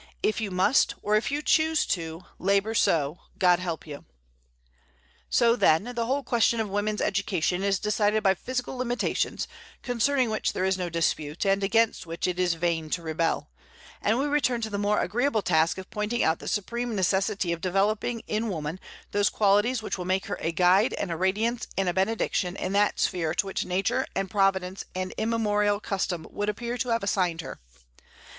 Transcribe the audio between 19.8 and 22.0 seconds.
which will make her a guide and a radiance and a